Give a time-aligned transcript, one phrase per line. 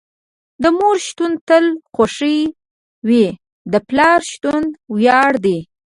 [0.63, 2.37] د مور شتون تل خوښې
[3.07, 3.25] وي،
[3.71, 4.63] د پلار شتون
[4.95, 5.59] وياړ دي.